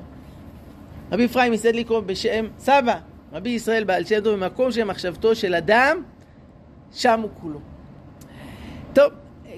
רבי 1.11 1.25
אפרים 1.25 1.53
מסדליקו 1.53 2.01
בשם 2.01 2.45
סבא, 2.59 2.95
רבי 3.33 3.49
ישראל 3.49 3.83
בעל 3.83 4.03
טוב, 4.23 4.35
במקום 4.35 4.71
שמחשבתו 4.71 5.35
של 5.35 5.55
אדם, 5.55 6.03
שם 6.91 7.19
הוא 7.21 7.29
כולו. 7.41 7.59
טוב, 8.93 9.13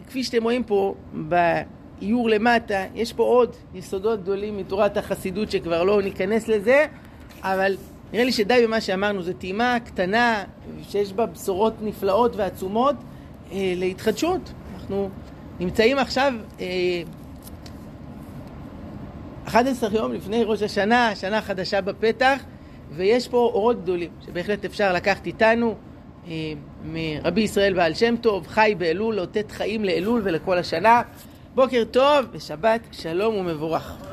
כפי 0.08 0.24
שאתם 0.24 0.44
רואים 0.44 0.64
פה 0.64 0.96
באיור 1.14 2.30
למטה, 2.30 2.84
יש 2.96 3.14
פה 3.14 3.24
עוד 3.24 3.56
יסודות 3.74 4.22
גדולים 4.22 4.58
מתורת 4.58 4.98
החסידות 4.98 5.52
שכבר 5.52 5.84
לא 5.84 6.02
ניכנס 6.02 6.48
לזה, 6.48 6.86
אבל 7.42 7.76
נראה 8.14 8.24
לי 8.24 8.32
שדי 8.32 8.62
במה 8.68 8.82
שאמרנו, 8.82 9.24
זו 9.24 9.34
טעימה 9.34 9.78
קטנה 9.86 10.44
שיש 10.90 11.14
בה 11.14 11.26
בשורות 11.26 11.74
נפלאות 11.82 12.36
ועצומות 12.36 12.96
אה, 13.52 13.74
להתחדשות. 13.76 14.52
אנחנו 14.76 15.10
נמצאים 15.60 15.98
עכשיו 15.98 16.34
אה, 16.60 16.66
11 19.48 19.90
יום 19.94 20.14
לפני 20.14 20.44
ראש 20.44 20.62
השנה, 20.62 21.16
שנה 21.16 21.42
חדשה 21.42 21.82
בפתח, 21.82 22.44
ויש 22.92 23.28
פה 23.28 23.38
אורות 23.38 23.82
גדולים 23.82 24.10
שבהחלט 24.26 24.66
אפשר 24.66 24.94
לקחת 24.94 25.26
איתנו. 25.26 25.76
מרבי 26.86 27.42
ישראל 27.42 27.74
בעל 27.74 27.94
שם 27.94 28.16
טוב, 28.22 28.48
חי 28.48 28.76
באלול, 28.78 29.16
לאותת 29.16 29.52
חיים 29.52 29.86
לאלול 29.86 30.22
ולכל 30.24 30.58
השנה. 30.58 31.02
בוקר 31.56 31.84
טוב 31.92 32.26
ושבת 32.32 32.82
שלום 32.92 33.36
ומבורך. 33.36 34.05